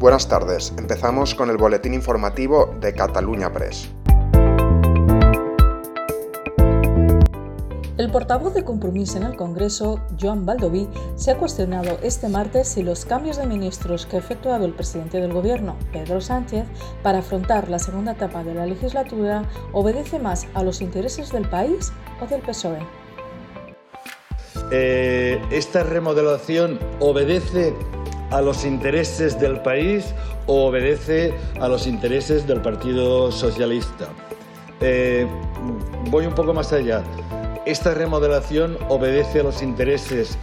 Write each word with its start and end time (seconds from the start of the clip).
Buenas 0.00 0.28
tardes, 0.28 0.72
empezamos 0.78 1.34
con 1.34 1.50
el 1.50 1.58
boletín 1.58 1.92
informativo 1.92 2.74
de 2.80 2.94
Cataluña 2.94 3.52
Press. 3.52 3.90
El 7.98 8.10
portavoz 8.10 8.54
de 8.54 8.64
Compromís 8.64 9.14
en 9.16 9.24
el 9.24 9.36
Congreso, 9.36 10.00
Joan 10.18 10.46
Baldoví, 10.46 10.88
se 11.16 11.32
ha 11.32 11.36
cuestionado 11.36 11.98
este 12.02 12.30
martes 12.30 12.68
si 12.68 12.82
los 12.82 13.04
cambios 13.04 13.36
de 13.36 13.46
ministros 13.46 14.06
que 14.06 14.16
ha 14.16 14.20
efectuado 14.20 14.64
el 14.64 14.72
presidente 14.72 15.20
del 15.20 15.34
Gobierno, 15.34 15.76
Pedro 15.92 16.22
Sánchez, 16.22 16.64
para 17.02 17.18
afrontar 17.18 17.68
la 17.68 17.78
segunda 17.78 18.12
etapa 18.12 18.42
de 18.42 18.54
la 18.54 18.64
legislatura 18.64 19.44
obedece 19.74 20.18
más 20.18 20.46
a 20.54 20.62
los 20.62 20.80
intereses 20.80 21.30
del 21.30 21.46
país 21.46 21.92
o 22.22 22.26
del 22.26 22.40
PSOE. 22.40 22.78
Eh, 24.70 25.42
¿Esta 25.50 25.82
remodelación 25.82 26.78
obedece 27.00 27.74
a 28.30 28.40
los 28.40 28.64
intereses 28.64 29.38
del 29.40 29.60
país 29.60 30.14
o 30.46 30.66
obedece 30.66 31.34
a 31.60 31.68
los 31.68 31.86
intereses 31.86 32.46
del 32.46 32.60
Partido 32.60 33.30
Socialista? 33.32 34.08
Eh, 34.80 35.26
voy 36.10 36.26
un 36.26 36.34
poco 36.34 36.54
más 36.54 36.72
allá. 36.72 37.02
Esta 37.66 37.92
remodelación 37.94 38.78
obedece 38.88 39.40
a 39.40 39.42
los 39.42 39.62
intereses 39.62 40.38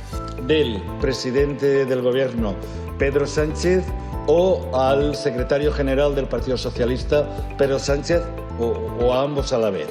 del 0.45 0.81
presidente 1.01 1.85
del 1.85 2.01
Gobierno, 2.01 2.55
Pedro 2.97 3.25
Sánchez, 3.25 3.83
o 4.27 4.69
al 4.73 5.15
secretario 5.15 5.71
general 5.71 6.13
del 6.13 6.27
Partido 6.27 6.57
Socialista, 6.57 7.27
Pedro 7.57 7.79
Sánchez, 7.79 8.21
o, 8.59 9.13
a 9.13 9.23
ambos 9.23 9.53
a 9.53 9.57
la 9.57 9.69
vez. 9.69 9.87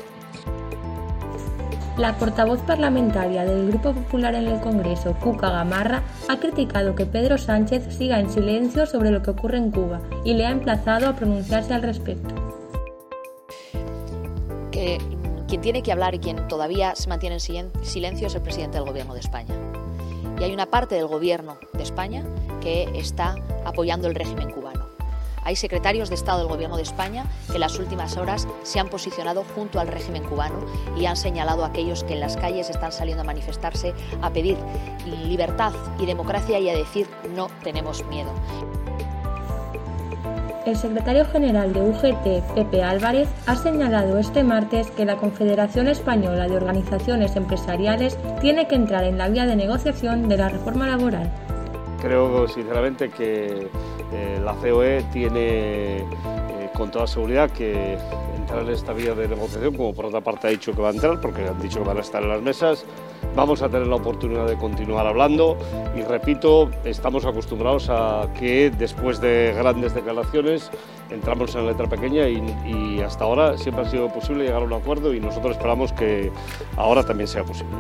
La 1.99 2.19
portavoz 2.19 2.61
parlamentaria 2.61 3.47
del 3.47 3.69
Grupo 3.69 3.95
Popular 3.95 4.35
en 4.35 4.47
el 4.47 4.61
Congreso, 4.61 5.15
Cuca 5.19 5.49
Gamarra, 5.49 6.03
ha 6.29 6.39
criticado 6.39 6.95
que 6.95 7.07
Pedro 7.07 7.39
Sánchez 7.39 7.97
siga 7.97 8.21
en 8.21 8.29
silencio 8.29 8.85
sobre 8.85 9.11
lo 9.11 9.23
que 9.23 9.31
ocurre 9.31 9.57
en 9.57 9.71
Cuba 9.71 10.03
y 10.23 10.35
le 10.35 10.45
ha 10.45 10.51
emplazado 10.51 11.09
a 11.09 11.17
pronunciarse 11.17 11.73
al 11.73 11.83
respecto. 11.83 12.35
Quien 14.71 15.63
tiene 15.63 15.83
que 15.83 15.91
hablar 15.91 16.15
y 16.15 16.19
quien 16.19 16.47
todavía 16.49 16.95
se 16.95 17.09
mantiene 17.09 17.37
en 17.37 17.71
silencio 17.83 18.27
es 18.27 18.35
el 18.35 18.43
presidente 18.43 18.77
del 18.77 18.87
Gobierno 18.87 19.15
de 19.15 19.21
España. 19.21 19.55
Y 20.39 20.45
hay 20.45 20.53
una 20.53 20.67
parte 20.67 20.97
del 20.97 21.07
Gobierno 21.07 21.57
de 21.73 21.83
España 21.83 22.25
que 22.61 22.91
está 22.95 23.37
apoyando 23.65 24.07
el 24.07 24.15
régimen 24.15 24.51
cubano. 24.51 24.66
Hay 25.47 25.55
secretarios 25.55 26.09
de 26.09 26.17
Estado 26.17 26.41
del 26.41 26.49
Gobierno 26.49 26.77
de 26.77 26.83
España 26.83 27.25
que 27.47 27.55
en 27.55 27.61
las 27.61 27.79
últimas 27.79 28.17
horas 28.17 28.49
se 28.65 28.81
han 28.81 28.89
posicionado 28.89 29.45
junto 29.55 29.79
al 29.79 29.87
régimen 29.87 30.25
cubano 30.25 30.57
y 30.99 31.07
han 31.07 31.17
señalado 31.17 31.65
a 31.65 31.69
aquellos 31.69 32.03
que 32.03 32.15
en 32.15 32.21
las 32.21 32.37
calles 32.37 32.69
están 32.69 32.91
saliendo 32.91 33.23
a 33.23 33.27
manifestarse, 33.27 33.95
a 34.23 34.31
pedir 34.31 34.57
libertad 35.25 35.73
y 36.01 36.07
democracia 36.07 36.59
y 36.59 36.69
a 36.69 36.77
decir 36.77 37.07
no 37.37 37.47
tenemos 37.63 38.05
miedo. 38.07 38.33
El 40.67 40.77
secretario 40.77 41.25
general 41.27 41.73
de 41.73 41.81
UGT, 41.81 42.55
Pepe 42.57 42.83
Álvarez, 42.83 43.29
ha 43.47 43.55
señalado 43.55 44.19
este 44.19 44.43
martes 44.43 44.91
que 44.91 45.05
la 45.05 45.17
Confederación 45.17 45.87
Española 45.87 46.49
de 46.49 46.57
Organizaciones 46.57 47.37
Empresariales 47.37 48.19
tiene 48.41 48.67
que 48.67 48.75
entrar 48.75 49.05
en 49.05 49.17
la 49.17 49.29
vía 49.29 49.47
de 49.47 49.55
negociación 49.55 50.29
de 50.29 50.39
la 50.39 50.49
reforma 50.49 50.89
laboral. 50.89 51.31
Creo 52.03 52.49
sinceramente 52.49 53.11
que 53.11 53.71
eh, 54.13 54.41
la 54.43 54.55
COE 54.55 55.05
tiene 55.13 55.99
eh, 55.99 56.71
con 56.75 56.91
toda 56.91 57.07
seguridad 57.07 57.51
que 57.51 57.99
entrar 58.37 58.63
en 58.63 58.71
esta 58.71 58.93
vía 58.93 59.15
de 59.15 59.27
negociación, 59.27 59.75
como 59.75 59.93
por 59.93 60.07
otra 60.07 60.21
parte 60.21 60.47
ha 60.47 60.51
dicho 60.51 60.73
que 60.73 60.81
va 60.81 60.91
a 60.91 60.93
entrar, 60.93 61.21
porque 61.21 61.43
han 61.43 61.61
dicho 61.61 61.81
que 61.81 61.89
van 61.89 61.97
a 61.97 62.01
estar 62.01 62.23
en 62.23 62.29
las 62.29 62.41
mesas, 62.41 62.85
vamos 63.35 63.63
a 63.63 63.69
tener 63.69 63.89
la 63.89 63.97
oportunidad 63.97 64.47
de 64.47 64.57
continuar 64.57 65.07
hablando 65.07 65.57
y 65.97 66.03
repito, 66.03 66.71
estamos 66.85 67.25
acostumbrados 67.25 67.89
a 67.91 68.29
que 68.39 68.71
después 68.71 69.21
de 69.21 69.53
grandes 69.57 69.95
declaraciones 69.95 70.71
entramos 71.11 71.55
en 71.55 71.67
la 71.67 71.73
letra 71.73 71.89
pequeña 71.89 72.29
y, 72.29 73.01
hasta 73.01 73.25
ahora 73.25 73.57
siempre 73.59 73.85
ha 73.85 73.89
sido 73.89 74.09
posible 74.09 74.45
llegar 74.45 74.63
a 74.63 74.65
un 74.65 74.73
acuerdo 74.73 75.15
y 75.15 75.21
nosotros 75.21 75.53
esperamos 75.53 75.93
que 75.93 76.33
ahora 76.77 77.05
también 77.05 77.29
sea 77.29 77.45
posible. 77.45 77.77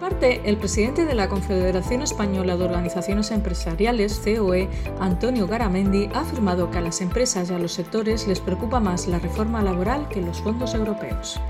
Parte, 0.00 0.40
el 0.44 0.56
presidente 0.56 1.04
de 1.04 1.14
la 1.14 1.28
Confederación 1.28 2.02
Española 2.02 2.56
de 2.56 2.64
Organizaciones 2.64 3.30
Empresariales, 3.30 4.20
COE, 4.24 4.68
Antonio 4.98 5.46
Garamendi, 5.46 6.10
ha 6.12 6.20
afirmado 6.20 6.70
que 6.70 6.78
a 6.78 6.80
las 6.80 7.00
empresas 7.00 7.50
y 7.50 7.54
a 7.54 7.58
los 7.58 7.72
sectores 7.72 8.26
les 8.26 8.40
preocupa 8.40 8.80
más 8.80 9.06
la 9.06 9.18
reforma 9.18 9.62
laboral 9.62 10.08
que 10.08 10.20
los 10.20 10.40
fondos 10.40 10.74
europeos. 10.74 11.40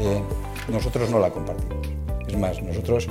Eh, 0.00 0.22
nosotros 0.68 1.08
no 1.10 1.20
la 1.20 1.30
compartimos. 1.30 1.88
Es 2.26 2.36
más, 2.36 2.60
nosotros 2.62 3.08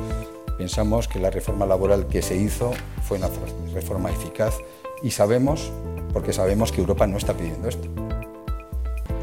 pensamos 0.57 1.07
que 1.07 1.19
la 1.19 1.29
reforma 1.29 1.65
laboral 1.65 2.07
que 2.07 2.21
se 2.21 2.35
hizo 2.35 2.71
fue 3.01 3.17
una 3.17 3.29
reforma 3.73 4.11
eficaz 4.11 4.57
y 5.01 5.11
sabemos, 5.11 5.71
porque 6.11 6.33
sabemos 6.33 6.71
que 6.71 6.81
Europa 6.81 7.07
no 7.07 7.17
está 7.17 7.33
pidiendo 7.33 7.69
esto. 7.69 7.87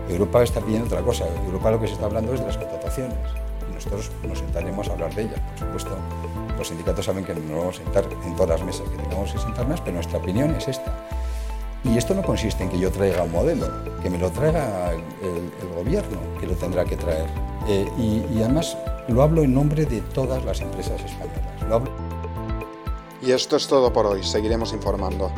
Europa 0.08 0.42
está 0.42 0.60
pidiendo 0.60 0.86
otra 0.86 1.02
cosa. 1.02 1.26
Europa 1.44 1.70
lo 1.70 1.80
que 1.80 1.86
se 1.86 1.92
está 1.92 2.06
hablando 2.06 2.32
es 2.34 2.41
de 2.41 2.47
las 2.47 2.56
contrataciones. 2.56 3.40
Y 3.70 3.75
nosotros 3.75 4.10
nos 4.26 4.38
sentaremos 4.38 4.88
a 4.88 4.92
hablar 4.92 5.14
de 5.14 5.22
ellas. 5.22 5.41
Por 5.50 5.58
supuesto, 5.58 5.97
los 6.58 6.69
sindicatos 6.69 7.04
saben 7.04 7.25
que 7.25 7.34
no 7.34 7.58
vamos 7.58 7.81
a 7.81 7.84
sentar 7.84 8.04
en 8.25 8.36
todas 8.36 8.60
las 8.60 8.66
mesas 8.66 8.88
que 8.88 8.97
tengamos 8.97 9.32
que 9.32 9.38
sentarnos, 9.38 9.81
pero 9.81 9.94
nuestra 9.94 10.19
opinión 10.19 10.54
es 10.56 10.69
esta. 10.69 11.08
Y 11.82 11.97
esto 11.97 12.14
no 12.14 12.22
consiste 12.22 12.62
en 12.62 12.69
que 12.69 12.78
yo 12.78 12.91
traiga 12.91 13.22
un 13.22 13.32
modelo, 13.32 13.66
que 14.03 14.10
me 14.10 14.19
lo 14.19 14.30
traiga 14.30 14.92
el 14.92 15.75
gobierno, 15.75 16.19
que 16.38 16.47
lo 16.47 16.54
tendrá 16.54 16.84
que 16.84 16.97
traer. 16.97 17.26
Eh, 17.69 17.88
y, 17.98 18.42
además 18.42 18.76
lo 19.09 19.22
hablo 19.22 19.42
en 19.42 19.54
nombre 19.54 19.86
de 19.86 20.00
todas 20.00 20.44
las 20.44 20.60
empresas 20.60 21.00
españolas. 21.00 21.88
Y 23.22 23.32
esto 23.32 23.56
es 23.56 23.66
todo 23.66 23.92
por 23.92 24.06
hoy, 24.06 24.22
seguiremos 24.22 24.72
informando. 24.72 25.30